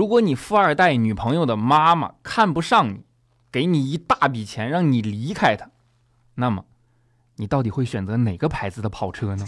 [0.00, 3.02] 如果你富二代女朋友的妈妈看不上你，
[3.52, 5.68] 给你一大笔钱让你离开她，
[6.36, 6.64] 那么
[7.36, 9.44] 你到底会选择哪个牌子的跑车呢？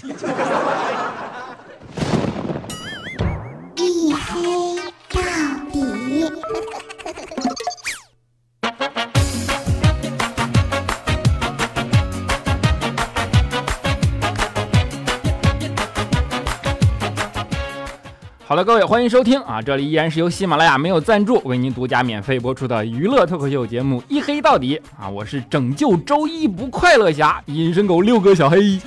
[18.52, 19.62] 好了，各位，欢迎收听啊！
[19.62, 25.08] 这里依然是由喜马拉雅没有赞助为您独家免费播出的娱乐脱口秀节目《一黑到底》啊！
[25.08, 28.78] 我是拯救周一不快乐侠隐身狗六哥小黑。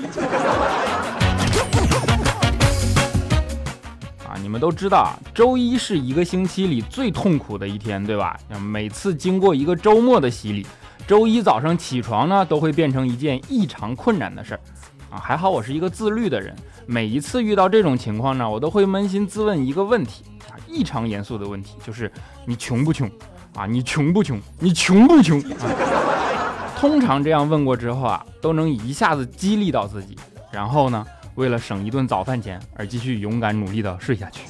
[4.23, 8.37] 啊，你们都知道啊，周一是一个星期里最痛苦的一天，对吧？
[8.61, 10.67] 每次经过一个周末的洗礼，
[11.07, 14.59] 周一早上起床呢，都会变成一件异常困难的事儿。
[15.09, 16.55] 啊，还好我是一个自律的人。
[16.85, 22.11] 每一次遇到这种情况呢，我都会扪心自问一个问题啊，异常严肃的问题，就是
[22.45, 23.09] 你穷不穷
[23.55, 23.65] 啊？
[23.65, 24.39] 你穷不穷？
[24.59, 25.39] 你穷不穷？
[25.39, 30.15] 啊、通常这样问过之后啊，都能一下子激励到自己，
[30.51, 34.41] 然后呢，为了省一顿早饭钱而继续勇敢努力的睡下去。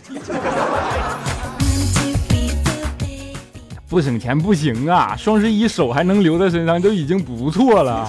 [3.88, 5.16] 不省钱不行啊！
[5.16, 8.06] 双十一手还能留在身上就已经不错了。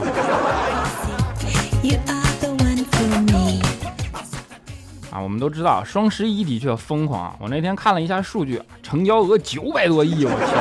[5.27, 7.35] 我们都知道双十一的确疯狂啊！
[7.41, 10.55] 我那天看了一下数据，成交额九百多亿，我天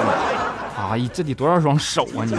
[0.74, 0.82] 哪！
[0.82, 2.26] 啊，这得多少双手啊！
[2.26, 2.36] 你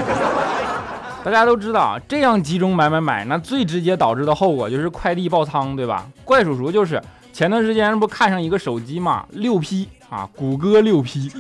[1.25, 6.05] 大家都知道，这样集中买买买，那最直接导致的后果就是快递爆仓，对吧？
[6.25, 7.01] 怪叔叔就是
[7.33, 11.31] 前段时间不看上一个手机嘛，六 P 啊，谷歌六 P，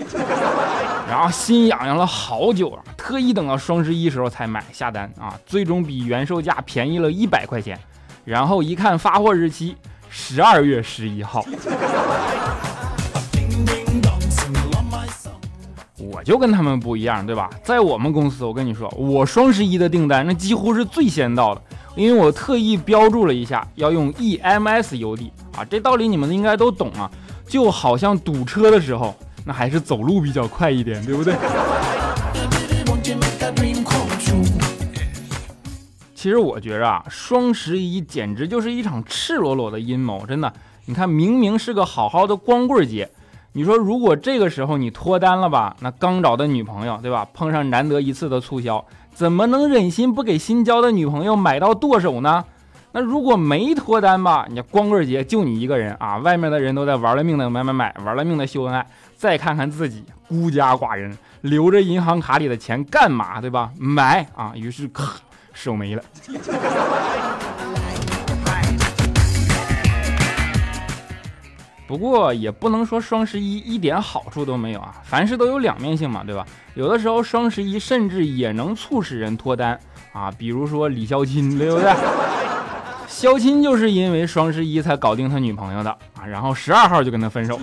[1.10, 7.76] 然后心痒痒了好久啊，特意等到双十一时候才买下单啊，最终比原售价便宜了一百块钱，
[8.24, 9.76] 然后一看发货日期。
[10.18, 11.44] 十二月十一号，
[15.98, 17.50] 我就跟他们不一样，对吧？
[17.62, 21.60] 在我们公司，我跟你说，我双十一的订单那几乎是最先到的，
[21.94, 27.10] 因为我特意标注了一下要用 EMS 邮递啊，这道理你们应该都懂啊。
[27.46, 31.34] 就好像堵车的时候，那还是走路比较快一点，对不对？
[36.16, 40.50] 其实我觉着啊，双十一简直就是一场赤裸裸的阴谋，真的。
[40.86, 43.06] 你看，明明是个好好的光棍节，
[43.52, 47.28] 你说如果这个时候你脱单了吧，那刚找的女朋友，对吧？
[47.34, 48.82] 碰上难得一次的促销，
[49.12, 52.42] 怎么能忍心不给新交的女朋友买到剁手呢？
[52.92, 63.70] 那如果没脱单吧，你光棍节就你一个人啊，外面的人都在玩了命的买买买，玩了命的秀恩爱，再看看自己孤家寡人，留着银行卡里的钱干嘛，对吧？
[63.78, 65.12] 买啊，于是咔。
[65.56, 66.02] 手没了，
[71.86, 76.46] 不过也不能说双十一一点好处都没有啊，凡事都有两面性嘛，对吧？
[76.74, 79.80] 有的时候双十一甚至也能促使人脱单
[80.12, 81.90] 啊，比如说李肖钦，对不对？
[83.08, 85.90] 肖钦就是因为双十一才搞定他女朋友的
[86.20, 87.58] 啊，然后十二号就跟他分手。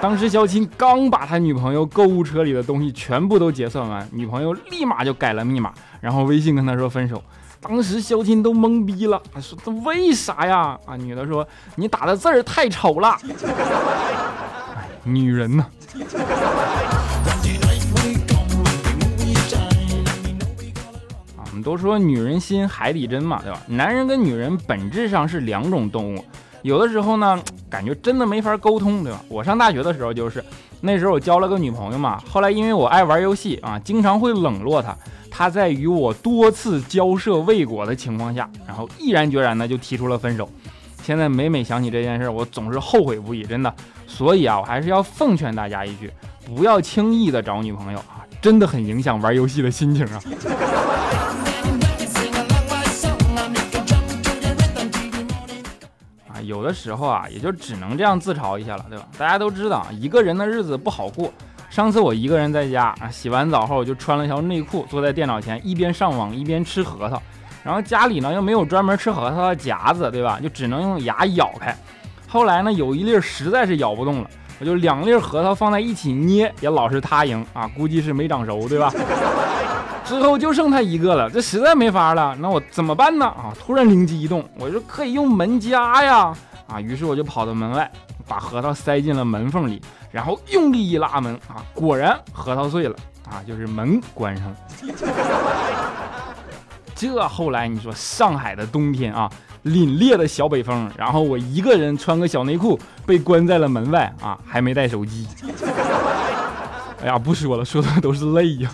[0.00, 7.20] 当时肖钦刚把他女朋友购物车里的东西全部都结算完，女朋友立马就改了密码，然后微信跟他说分手。
[7.60, 10.78] 当时肖钦都懵逼了，说这为啥呀？
[10.86, 13.18] 啊，女的说你打的字儿太丑了。
[14.76, 15.66] 哎，女人呐。
[21.36, 23.60] 啊，我们都说女人心海底针嘛，对吧？
[23.66, 26.24] 男人跟女人本质上是两种动物。
[26.62, 29.20] 有的时候呢，感觉真的没法沟通，对吧？
[29.28, 30.44] 我上大学的时候就是，
[30.80, 34.96] 那时候我交了个女朋友嘛，后来因为我爱玩游戏啊，经常会冷落她。
[35.30, 40.48] 她在与我多次交涉未果的情况下，然后毅然决然的就提出了分手。
[41.02, 43.72] 现在每每想起这件事，我总是后悔不已，真的。
[44.06, 46.10] 所以啊，我还是要奉劝大家一句，
[46.44, 50.20] 不要轻易的找女朋友啊，真的很影响玩游戏的心情啊。
[56.48, 59.04] 有的时候啊，也就只能这样自嘲一下了，对吧？
[59.18, 61.30] 大家都知道，一个人的日子不好过。
[61.68, 67.22] 上次我一个人在家啊，洗完澡后我就穿了条内裤，坐在电脑前一边上网一边吃核桃。
[67.62, 70.40] 然后家里呢又没有专门吃核桃的夹子，对吧？
[70.42, 71.76] 就只能用牙咬开。
[72.26, 78.90] 后来呢，有一粒实在是咬不动了，我就两粒核桃放在一起捏，也老是他赢啊，估计是没长熟，对吧？
[80.04, 83.26] 之后就剩他一个了，这实在没法了，那我怎么办呢？
[83.26, 83.52] 啊！
[83.58, 86.32] 突然灵机一动，我说可以用门夹呀！
[86.66, 87.90] 啊，于是我就跑到门外，
[88.26, 92.96] 把核桃塞进了门缝里，然后用力一拉门，啊，果然核桃碎了，
[93.28, 94.56] 啊，就是门关上了。
[96.94, 99.30] 这后来你说上海的冬天啊，
[99.64, 105.28] 凛冽的小北风，然后我一个人穿个小内裤被关在了门外，啊，还没带手机。
[107.00, 108.70] 哎呀，不说了，说的都是泪呀。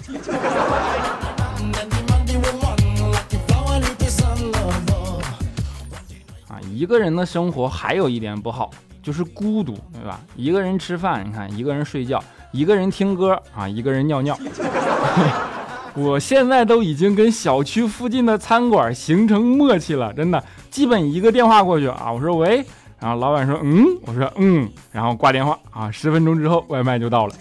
[6.75, 10.21] 一个人的生活还有一点不好，就是孤独，对吧？
[10.35, 14.37] 一个人吃饭，你看，一个人睡觉，一个人听歌啊，一个人尿尿。
[15.95, 22.65] 我现在都已经跟小区附近的餐馆形成默契了，真的，基本一个电话过去啊，我说喂，
[22.99, 27.35] 然后老板说嗯，我说嗯，然后挂电话啊，十分钟之后外卖就到了。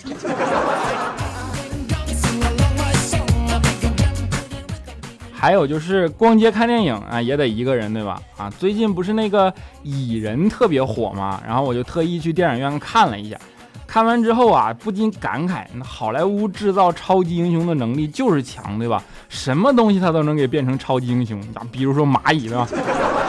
[5.43, 8.17] 还有就是逛街看电影啊，也得一个人，对吧？
[8.37, 11.43] 啊，最近不是那个蚁人特别火吗？
[11.45, 13.37] 然后我就特意去电影院看了一下，
[13.85, 19.03] 看完之后啊，不禁感慨，那好莱坞制造超级英雄的能力就是强，对吧？
[19.27, 22.65] 什么东西他都能给变成超级英雄，啊，比如说蚂蚁，对吧？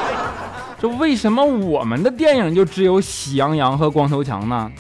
[0.78, 4.70] 这为什么我们的电影就只有喜羊羊和光头强呢？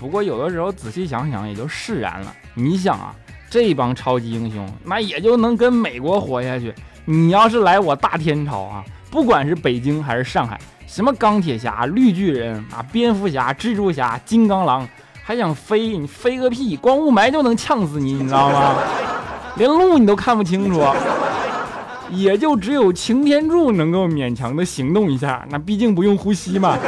[0.00, 2.34] 不过有的时候仔细想想也就释然了。
[2.54, 3.14] 你想啊。
[3.52, 6.74] 这帮超级英雄，那也就能跟美国活下去。
[7.04, 14.88] 你要是来我大天朝啊，不管是北京还是上海，什么钢铁侠、绿巨人啊、蝙蝠侠、蜘蛛侠、金刚狼，
[15.22, 15.98] 还想飞？
[15.98, 16.74] 你飞个屁！
[16.78, 18.74] 光雾霾就能呛死你，你知道吗？
[19.56, 20.82] 连路你都看不清楚，
[22.08, 26.78] 也就只有擎天柱能够勉强的行动一下，那毕竟不用呼吸嘛。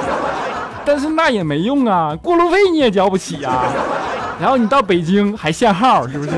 [0.82, 3.64] 但是那也没用啊，过路费你也交不起呀。
[4.40, 6.30] 然后你到北京还限号，是不是？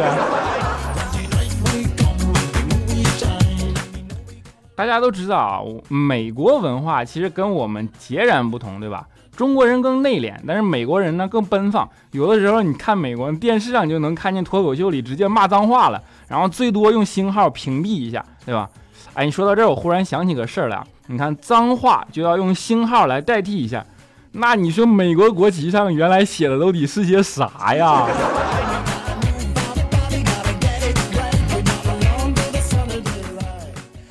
[4.74, 9.06] 大家都知道啊，美国文化其实跟我们截然不同，对吧？
[9.34, 11.88] 中国人更内敛，但是美国人呢更奔放。
[12.10, 18.68] 有的时候你看美国电视上就能看见脱口秀里直接骂脏话了，然后最多用星号屏蔽一下，对吧？
[19.14, 23.84] 哎，你说到这儿，我忽然想起个事儿来，你看脏话就要用星号来代替一下。
[24.32, 28.06] 那你说美国国旗上原来写的都得是些啥呀？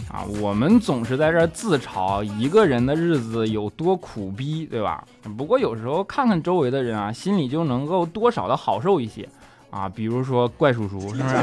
[0.10, 5.04] 啊，我们总是在这自嘲一个人的日子有多苦逼，对吧？
[5.38, 9.30] 不过有时候看看周围的人啊，心里就能够多少的好受一些
[9.70, 9.88] 啊。
[9.88, 11.36] 比如说怪叔叔，是不是？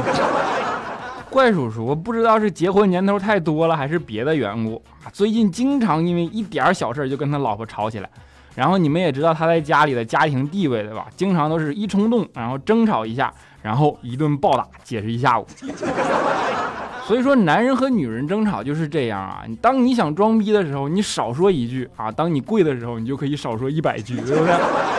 [1.29, 8.09] 怪叔叔不知道是结婚年头太多了，还是别的缘故啊，最近经常因为一点小事就跟他老婆吵起来。
[8.55, 11.07] 然后你们也知道他在家里的家庭地位，对吧？
[11.15, 15.45] 经常都是一冲动，然后争吵一下，然后一顿暴打，解释一下午。
[17.05, 19.43] 所以说，男人和女人争吵就是这样啊。
[19.61, 24.53] 当你想装逼的时候，你少说一句啊；当你跪的时候，你就可以少说一百句，对不对？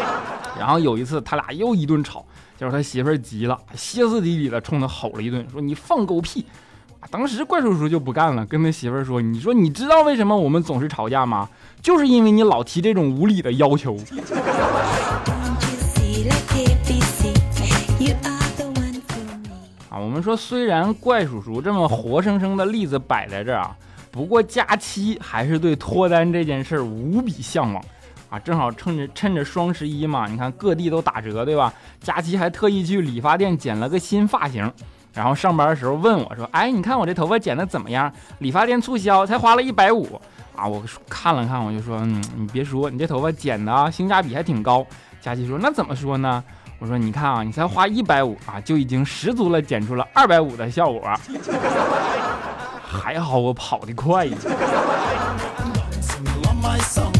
[0.58, 2.24] 然后有一次，他俩又一顿吵，
[2.58, 6.44] 结果他媳妇儿急了，歇斯底里的冲他吼了一顿，说：“你放狗屁！”
[7.10, 11.48] 当时怪叔叔就不干了，跟他媳妇儿说：“你说你知道为什么我们总是吵架吗？
[11.80, 13.96] 就是因为你老提这种无理的要求。”
[19.90, 23.76] 啊，我们说虽然怪叔叔这么活生生的例子摆在这儿啊，
[24.10, 27.84] 不过佳期还是对脱单这件事儿无比向往
[28.28, 28.38] 啊。
[28.40, 31.72] 正好趁着趁着双十一嘛，你看各地都打折，对吧？
[32.00, 34.72] 佳期还特意去理发店剪了个新发型。
[35.14, 38.12] 然后上班的时候问我说：“哎，你看我这头发剪的怎么样？
[38.38, 40.20] 理发店促销才花了一百五
[40.56, 44.84] 啊！”我看了看，我就说：“嗯，你别说，你这头发剪的，性价比还挺高。”
[45.22, 46.42] 佳琪说：“那怎么说呢？”
[46.80, 51.00] 我说：“你看啊，你才花一百五啊，就已经十足了剪出了二百五的效果。
[52.84, 54.50] 还好我跑得快呀。”啊，
[56.74, 57.13] 你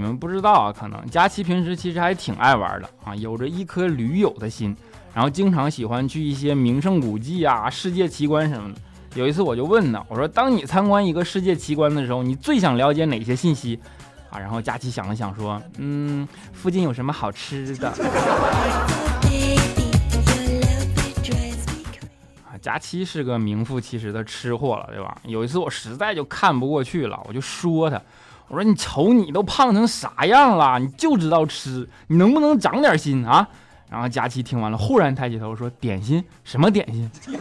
[0.00, 4.74] 你们不知道啊，可能佳琪平时其实还挺爱玩的啊，有着一颗驴友的心。
[5.12, 8.80] 然后经常喜欢去一些名胜古迹啊、世界奇观什么的。
[9.14, 13.78] 有一次我就问呢，我说：“当你参观一个世界奇观的时候，你最想了解哪些信息？”
[14.30, 17.90] 啊，然后佳琪想了想说：“嗯，附近有什么好吃的？”
[22.48, 25.14] 啊，佳琪是个名副其实的吃货了，对吧？
[25.24, 28.00] 有一次我实在就看不过去了，我就说他
[28.50, 33.46] ：“我说你瞅你都胖成啥样了，你就知道吃，你能不能长点心啊？”
[33.88, 36.24] 然后佳琪听完了，忽然抬起头说：“点心？
[36.42, 37.08] 什么点心？”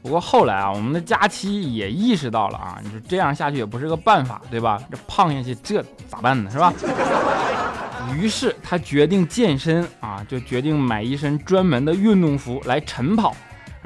[0.00, 4.80] 不过后来啊，我们的佳期也意识到了啊，你说这样下去也不是个办法，对吧？
[4.88, 6.48] 这胖下去这咋办呢？
[6.48, 6.72] 是吧？
[8.14, 13.34] 于是他决定健身啊，就决定买一身专门的运动服来晨跑。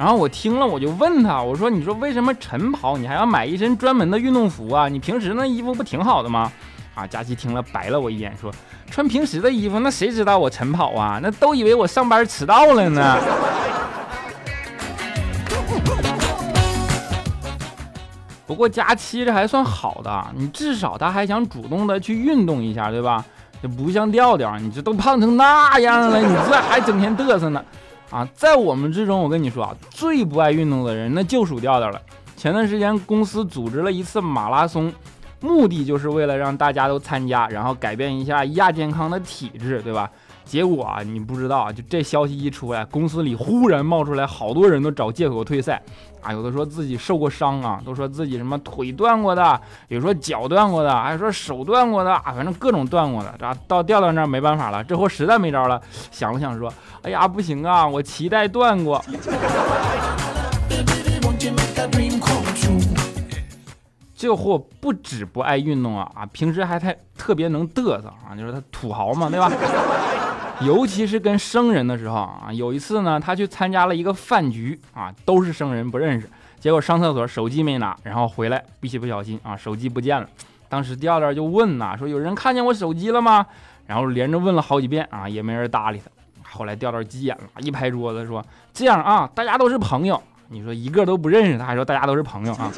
[0.01, 4.89] 然后我听了，我就问他，我说：“你说为什么晨跑你还要买一身专门的运动服啊？
[4.89, 6.51] 你平时那衣服不挺好的吗？”
[6.97, 8.51] 啊，佳琪听了白了我一眼，说
[8.91, 11.21] ：“穿平时的衣服，那谁知道我晨跑啊？
[11.23, 13.19] 那都以为我上班迟到了呢。
[18.49, 23.23] ”不过佳期这还算好的，你至少他还想主动的去运动一下，对吧？
[23.61, 27.63] 这不像调调，你这都胖成那样了，你这还整天嘚瑟呢？
[28.11, 32.01] 啊，在我们之中，我跟你说啊，最不爱运动的人那就属调调了。
[32.37, 34.93] 前段时间公司组织了一次马拉松，
[35.41, 40.11] 目的就是为了让大家都参加，然后改变一下亚健康的体质，对吧？
[40.45, 45.81] 结果啊，你不知道，就这消息一出来，公司里忽然冒出来好多人都找借口退赛
[46.21, 53.33] 啊，有的说自己受过伤啊，都说自己什么腿断过的，有说脚断过的，还说手断过的啊，反正各种断过的。
[53.39, 55.81] 这到掉到那儿没办法了，这货实在没招了，
[56.11, 59.01] 想了想说，哎呀，不行啊，我脐带断过。
[64.21, 69.51] 这货不止不爱运动啊啊，平时还太特别能嘚瑟啊，就是他土豪嘛，对吧？
[70.61, 80.29] 尤其是跟生人的时候啊，有一次呢，他去参加了一个饭局啊，都是生人不认识，结果上厕所手机没拿，然后回来一不小心啊，手机不见了。
[80.69, 83.47] 当时调调就问呐，说有人看见我手机了吗？
[83.87, 86.11] 然后连着问了好几遍啊，也没人搭理他。
[86.47, 92.71] 后来调调急眼了，一拍桌子说：“这样啊，大家都是朋友，你说一个都不认识，他还说大家都是朋友啊，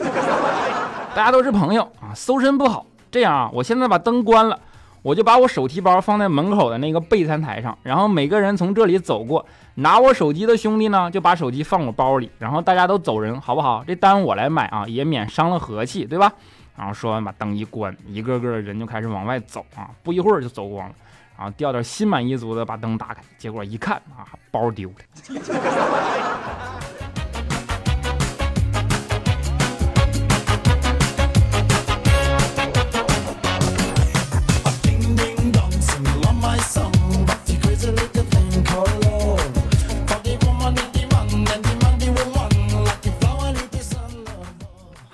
[1.15, 2.87] 大家都是朋友啊，搜身不好。
[3.11, 4.59] 这样啊，我现在把灯关了。”
[5.03, 13.83] 我就把我手提包放在门口的那个备餐台上，然后每个人从这里走过，拿我手机的兄弟呢，就把手机放我包里，然后大家都走人，好不好？
[13.85, 16.33] 这单我来买啊，也免伤了和气，对吧？
[16.77, 20.95] 然后说完，把灯一关，一个个的人就开始往外走啊，不一会儿就走光了。
[21.37, 24.95] 然后调调心满意足的把灯打开，结果一看啊，包丢了。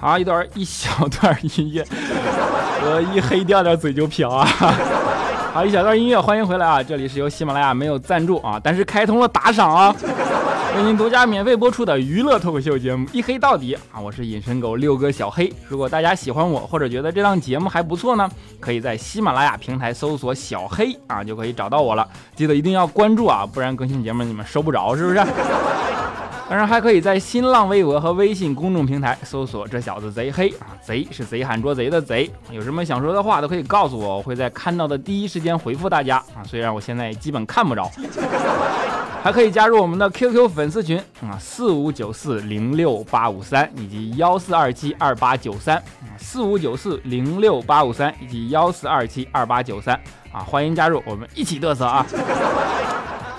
[0.01, 4.47] 好，一段一小段音乐，我一黑掉点嘴就瓢啊！
[5.53, 6.81] 好，一小段音乐，欢迎回来啊！
[6.81, 9.93] 这里是由喜马拉雅没有赞助啊，但是开通了打赏啊，
[10.77, 13.99] 为您独家免费播出的娱乐脱口秀节目《一黑到底》啊！
[14.01, 15.53] 我是隐身狗六哥小黑。
[15.67, 22.07] 如果大家喜欢我，或者觉得这档节目还不错呢，可以在喜马拉雅平台搜索“小黑”啊，就可以找到我了。
[22.37, 25.21] 记得一定要关注啊，不然更新节目你们收不着，是不是？
[26.49, 32.31] 当然还可以在新浪微博和微信公众平台搜索“这小子贼黑”啊，贼是贼喊捉贼的贼。
[32.51, 36.41] 有什么想说的话都可以告诉我，我会在看到的第一时间回复大家啊。
[36.47, 37.91] 虽然我现在基本看不着。
[39.21, 49.95] 还可以加入我们的 QQ 粉丝群啊，四五九四零六八五三以及幺四二七二八九三啊，四五九四零六八五三以及幺四二七二八九三
[50.33, 52.07] 啊，欢迎加入，我们一起嘚瑟啊。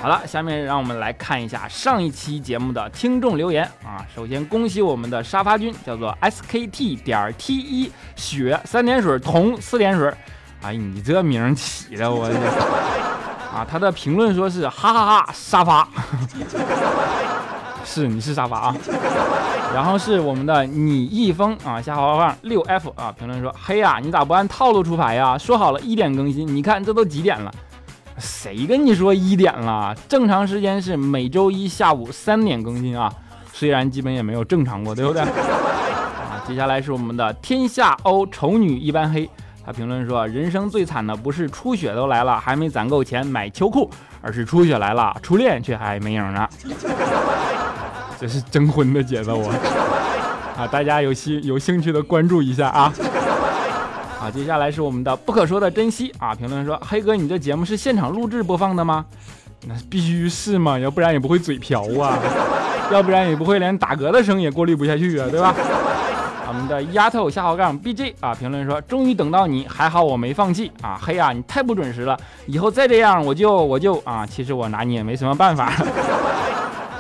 [0.02, 4.06] 好了，下面让我们来看一下上一期节目的听众留言啊。
[4.16, 10.10] 首先恭喜我们的沙发君，叫做 SKT 点 T 一雪三点水铜四点水。
[10.62, 12.24] 哎，你这名起的我
[13.54, 15.86] 啊，他的评论说是哈哈哈沙发，
[17.84, 18.76] 是你是沙发啊。
[19.76, 25.38] 然后是我们的你一峰啊，下滑号六 F 啊，评论说嘿呀，你咋不按套路出牌呀？
[25.38, 27.54] 说好了一点更新，你看这都几点了？
[28.20, 29.96] 谁跟你说一点了？
[30.08, 33.12] 正常时间是每周一下午三点更新啊，
[33.54, 35.22] 虽然基本也没有正常过，对不对？
[35.24, 39.30] 啊，接下来是我们的天下欧丑女一般黑，
[39.66, 43.90] 他评论说：人生最惨的不是初雪都来了还没攒够钱买秋裤，
[44.22, 46.48] 而是初雪来了初恋却还没影呢。
[48.20, 49.56] 这是征婚的节奏啊！
[50.58, 52.92] 啊，大家有兴有兴趣的关注一下啊。
[54.20, 56.36] 啊，接下来是我们的不可说的珍惜啊！
[56.36, 59.06] 评论说，黑哥，你这节目是现场录制播放的吗？
[59.66, 62.20] 那必须是嘛，要不然也不会嘴瓢啊，
[62.92, 65.56] 要不然也不会连打嗝的声也过滤不下去啊，对吧？
[66.50, 71.00] 我们的丫头下号杠 BJ 啊，评论说，终于等到你，还好我没放弃啊！
[71.02, 75.72] 黑啊，你太不准时了，以后再这样我就我就啊，其实我拿你也没什么办法。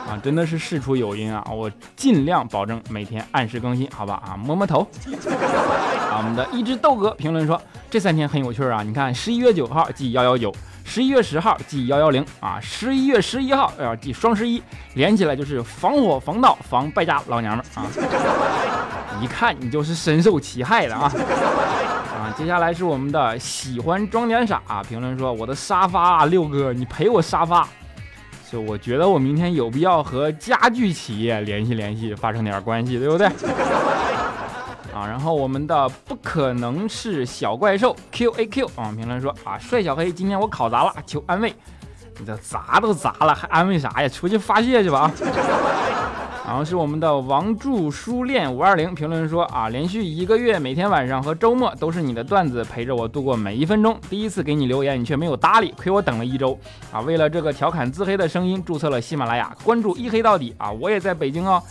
[0.09, 1.45] 啊，真的是事出有因啊！
[1.51, 4.19] 我尽量保证每天按时更新，好吧？
[4.25, 4.79] 啊，摸摸头。
[4.79, 7.61] 啊，我们的一只豆哥评论说，
[7.91, 8.81] 这三天很有趣啊！
[8.81, 10.51] 你看，十一月九号记幺幺九，
[10.83, 14.63] 十一月十号记幺幺零啊，十一月十一号要记双十一，
[14.95, 17.85] 连起来就是防火防盗防败家老娘们啊！
[19.21, 21.11] 一看你就是深受其害的啊！
[22.17, 27.67] 啊，接下来是我们的喜欢装点傻啊评论说，我的沙发六哥，你赔我沙发。
[28.51, 33.27] 就我觉得我明天有必要和家具企业联系联系，发生点关系，对不对？
[34.91, 41.53] 啊，然后我们的不可能是小怪兽 Q A Q 啊，评论说啊，帅小黑，今天我考砸了，求安慰。
[42.19, 44.07] 你这砸都砸了，还安慰啥呀？
[44.09, 45.11] 出去发泄去吧啊！
[46.45, 53.97] 然后是我们的王祝书恋五二零评论说啊，连续一个月每天晚上和周末都是你的段子陪着我度过每一分钟。
[54.09, 56.59] 第一次给你留言，你却没有搭理，亏我等了一周
[56.91, 56.99] 啊！
[57.01, 60.71] 为了这个调侃自黑的声音，注册了喜马拉雅，关注一黑到底啊！
[60.71, 61.61] 我也在北京哦，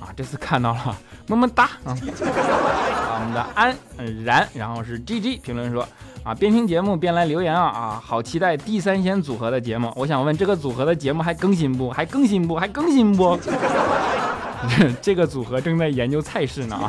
[0.00, 0.96] 啊，这次看到了，
[1.28, 1.94] 么么哒啊！
[3.14, 3.76] 我们的安
[4.24, 5.86] 然，然后是 G G 评论说。
[6.24, 9.92] 啊，边听节目边来留言啊啊，好期待地三鲜组合的节目。
[9.96, 11.90] 我想问，这个组合的节目还更新不？
[11.90, 12.54] 还更新不？
[12.54, 13.36] 还更新不？
[15.02, 16.86] 这个组合正在研究菜式呢啊，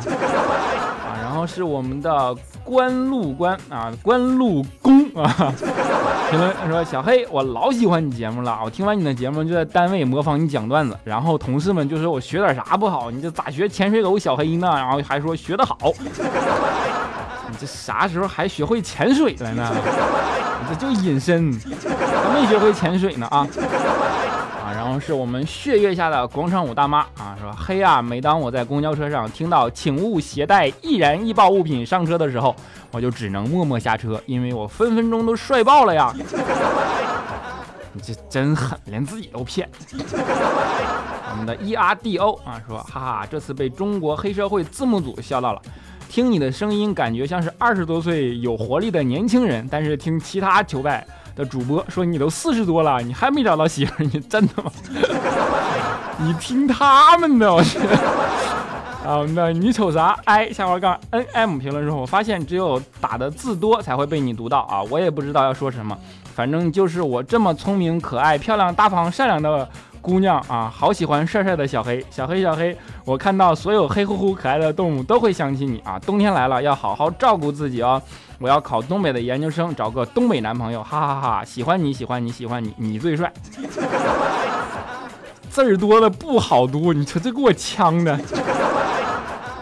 [1.46, 5.52] 是我们的关路关啊，关路公啊，
[6.30, 14.68] 评论说小黑，我老喜欢你节目了，我听完你的节目就在单位模仿你讲段子，然后同事们就说我学点啥不好，你这咋学潜水狗小黑呢？
[14.74, 15.76] 然后还说学得好。
[17.50, 19.70] 你这啥时候还学会潜水了呢？
[20.60, 23.46] 你这就隐身，还没学会潜水呢啊！
[24.64, 32.56] 啊，然后是我们血月下的广场舞大妈啊，说黑啊，每当我在公交车上听到请勿携带易燃易爆物品上车的时候，
[32.90, 36.14] 我就只能默默下车，因为我分分钟都帅爆了呀！
[37.92, 39.68] 你这真狠，连自己都骗。
[41.30, 45.60] 我们的 E R D O 啊，说哈哈，这次被中国黑社会字幕组笑到了。
[46.08, 54.70] 听你的声音，感觉像是二十多岁有活力的年轻人，但是听其他球拜的主播说你都四十多了，你还没找到媳妇，你真的吗？
[56.18, 57.78] 你听他们的，我去。
[59.04, 65.98] 啊，那你瞅啥哎下滑杠 n m 评论之后，我发现只有打的字多才会被你读到啊，我也不知道要说什么，
[66.34, 69.68] 反正就是我这么聪明、可爱、漂亮、大方、善良的。
[70.04, 75.98] 姑娘啊，好喜欢帅帅的小黑，小黑小黑，我看到所有黑乎乎可爱的动物都会想起你啊！
[76.00, 78.00] 冬天来了，要好好照顾自己哦。
[78.38, 81.42] 我要考东北的研究生，找个东北男朋友，哈哈哈！
[81.42, 83.32] 喜欢你喜欢你喜欢你，你最帅。
[85.48, 88.20] 字儿多的不好读，你说这给我呛的。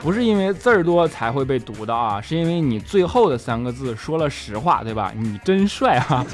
[0.02, 5.12] 不是因为字儿多才会被读的啊，是因为你最后的三个字说了实话，对吧？
[5.16, 6.26] 你真帅哈！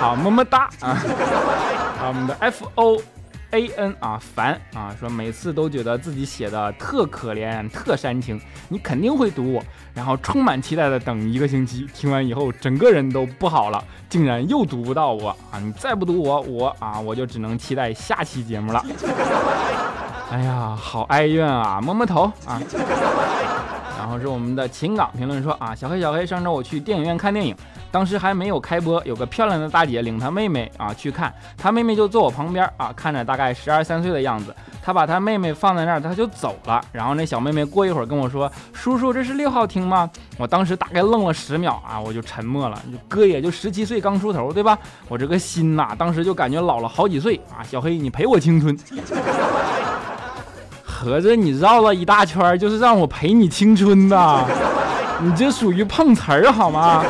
[0.00, 0.96] 好，么么哒啊！
[1.98, 2.98] 好，我们的 F O。
[3.50, 9.62] A n 啊烦啊说每次都觉得自己写的特可怜特煽情，你肯定会读我，
[9.94, 15.58] 然后充满期待的等一个星期，听完以后整个人都不好了，竟然又读不到我啊！
[15.58, 18.84] 你再不读我，我啊我就只能期待下期节目了。
[20.30, 22.60] 哎呀，好哀怨啊，摸摸头啊。
[23.98, 27.56] 然后是我们的情感评论说啊，小黑小黑，上周我去电影院看电影。
[27.90, 34.54] 当时还没有开播，有个漂亮的大姐领她妹妹啊去看，她妹妹就坐我旁边啊，看着大概十二三岁的样子。
[34.82, 36.80] 她把她妹妹放在那儿，她就走了。
[36.92, 42.80] 然后那小妹妹过一会儿跟我说：“叔叔，这是六号厅吗？”我当时大概愣了十秒啊，我就沉默了。
[43.08, 44.78] 哥也就十七岁刚出头，对吧？
[45.08, 47.62] 我这个心呐，当时就感觉老了好几岁啊。
[47.62, 48.78] 小黑，你陪我青春，
[50.84, 54.44] 合着你绕了一大圈，就是让我陪你青春呐，
[55.20, 57.02] 你这属于碰瓷儿好吗？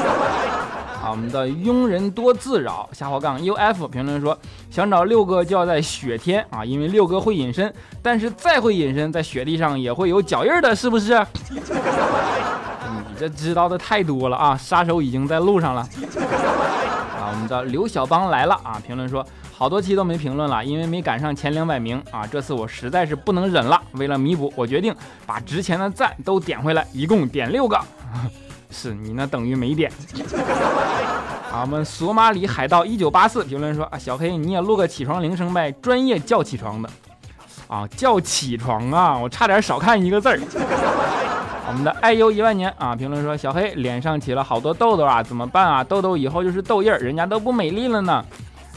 [1.19, 4.39] 我们的庸人多自扰下滑杠 uf 评论说，
[4.71, 11.15] 想找六哥就要在雪天啊，因为六哥会隐身，但是再会隐身，在雪地上也会有脚印的，是不是？
[11.51, 14.57] 你这知道的太多了啊！
[14.57, 15.81] 杀手已经在路上了。
[15.81, 18.81] 啊，我们的刘小邦来了啊！
[18.87, 22.25] 评论说，好多期都没评论了，因为没赶上前两百名啊。
[22.25, 24.95] 这次我实在是不能忍了，为了弥补，我决定
[25.27, 27.77] 把值钱的赞都点回来，一共点六个。
[28.71, 29.91] 是你那等于没点。
[31.53, 36.91] 啊，我们索马里海盗一九八四评论说啊，小黑你也录个起床铃声呗，专业叫起床的。
[37.67, 40.39] 啊，叫起床啊，我差点少看一个字儿。
[41.69, 45.85] 我们的爱优一万年啊，评论说小黑脸上起了好多痘痘啊，怎么办啊？
[45.85, 48.25] 痘痘以后就是痘印儿，人家都不美丽了呢。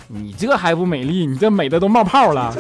[0.08, 1.26] 你这还不美丽？
[1.26, 2.54] 你这美的都冒泡了。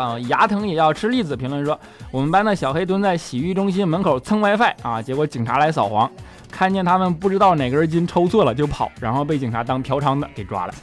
[0.00, 1.36] 啊，牙疼也要吃栗子。
[1.36, 1.78] 评论说，
[2.10, 6.10] 我们班的小黑蹲在洗浴中心门口蹭 WiFi 啊，结果警察来扫黄，
[6.50, 10.74] 看见他们不知道哪根筋抽错了就跑，然后被警察当嫖娼的给抓了。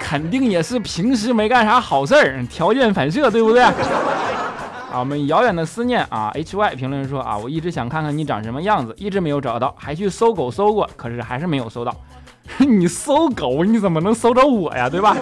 [0.00, 3.62] 肯定也是平时没干啥好事儿，条件反射，对不对？
[3.62, 11.94] 啊，我们遥远的思念啊，HY 评论说啊，我一直想看看你长什么样子，一直没有找到，还去搜狗搜过，可是还是没有搜到。
[12.58, 14.90] 你搜狗，你怎么能搜着我呀？
[14.90, 15.16] 对吧？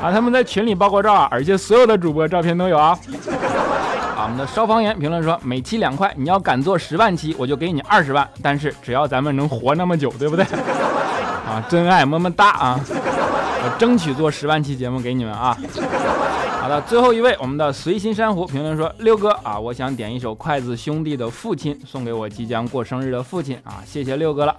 [0.00, 2.98] 啊，他们在群里爆过照啊，而且所有的主播照片都有啊。
[4.16, 8.28] 啊，我们的消防员评论说，每期两块，你要敢做十万期，我就给你二十万。
[8.42, 10.44] 但是只要咱们能活那么久，对不对？
[11.48, 12.80] 啊，真爱么么哒啊！
[12.86, 15.56] 我争取做十万期节目给你们啊。
[16.60, 24.54] 好的，最后一位，我们的随心珊瑚评论说，六哥啊，我想点一首筷子兄弟的父亲，送给我即将过生日的父亲啊，谢谢六哥了。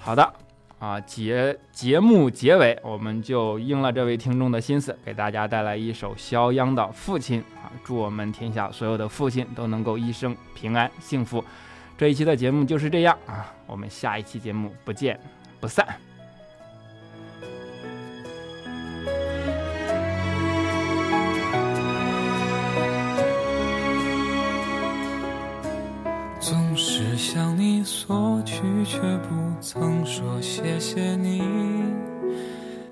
[0.00, 0.47] 好的。
[0.78, 11.44] 啊，节节目结尾，我们就应了这位听众的心思，给大家带来一首肖央的《父亲》啊，祝我们天下所有的父亲都能够一生平安幸福。
[11.96, 15.18] 这一期的节目就是这样啊，我们下一期节目不见
[15.58, 16.07] 不散。
[27.78, 31.40] 你索取，却不曾说谢谢你。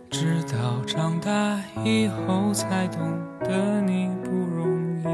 [0.08, 3.00] 直到长大以后，才懂
[3.40, 5.08] 得你不容易。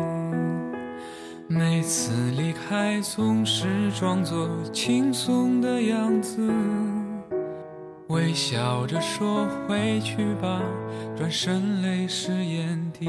[1.48, 6.52] 每次离开，总是装作轻松的样子，
[8.08, 10.60] 微笑着说回去吧，
[11.16, 13.08] 转身泪湿眼底。